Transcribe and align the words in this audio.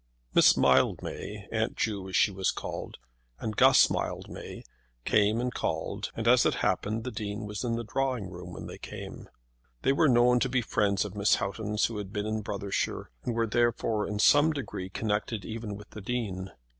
Miss 0.33 0.57
Mildmay, 0.57 1.47
Aunt 1.51 1.75
Ju 1.77 2.09
as 2.09 2.15
she 2.15 2.31
was 2.31 2.49
called, 2.49 2.97
and 3.39 3.55
Guss 3.55 3.87
Mildmay 3.87 4.63
came 5.05 5.39
and 5.39 5.53
called, 5.53 6.11
and 6.15 6.27
as 6.27 6.43
it 6.43 6.55
happened 6.55 7.03
the 7.03 7.11
Dean 7.11 7.45
was 7.45 7.63
in 7.63 7.75
the 7.75 7.83
drawing 7.83 8.31
room 8.31 8.51
when 8.51 8.65
they 8.65 8.79
came. 8.79 9.29
They 9.83 9.93
were 9.93 10.09
known 10.09 10.39
to 10.39 10.49
be 10.49 10.63
friends 10.63 11.05
of 11.05 11.13
Mrs. 11.13 11.35
Houghton's 11.35 11.85
who 11.85 11.99
had 11.99 12.11
been 12.11 12.25
in 12.25 12.41
Brothershire, 12.41 13.11
and 13.23 13.35
were 13.35 13.45
therefore 13.45 14.07
in 14.07 14.17
some 14.17 14.51
degree 14.53 14.89
connected 14.89 15.45
even 15.45 15.75
with 15.75 15.91
the 15.91 16.01
Dean. 16.01 16.49